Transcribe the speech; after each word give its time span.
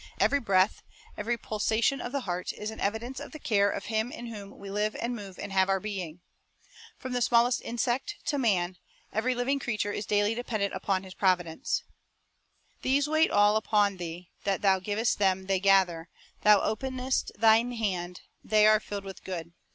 Every 0.19 0.39
breath, 0.39 0.81
every 1.15 1.37
pulsation 1.37 2.01
of 2.01 2.11
the 2.11 2.21
heart, 2.21 2.51
is 2.53 2.71
an 2.71 2.79
evidence 2.79 3.19
of 3.19 3.33
the 3.33 3.37
care 3.39 3.69
of 3.69 3.85
Him 3.85 4.11
in 4.11 4.25
whom 4.25 4.57
we 4.57 4.67
live 4.71 4.95
and 4.99 5.15
move 5.15 5.37
and 5.37 5.53
have 5.53 5.69
our 5.69 5.79
being. 5.79 6.21
From 6.97 7.13
the 7.13 7.21
smallest 7.21 7.61
insect 7.61 8.15
to 8.25 8.39
man, 8.39 8.77
every 9.13 9.35
living 9.35 9.59
creature 9.59 9.91
is 9.91 10.07
daily 10.07 10.33
dependent 10.33 10.73
upon 10.73 11.03
His 11.03 11.13
providence. 11.13 11.83
"These 12.81 13.07
wait 13.07 13.29
all 13.29 13.55
upon 13.57 13.97
Thee.... 13.97 14.31
That 14.43 14.63
Thou 14.63 14.79
givest 14.79 15.19
them 15.19 15.45
they 15.45 15.59
gather; 15.59 16.09
Thou 16.41 16.59
openest 16.61 17.31
Thine 17.37 17.73
hand, 17.73 18.21
they 18.43 18.65
are 18.65 18.79
filled 18.79 19.03
with 19.05 19.23
good. 19.23 19.53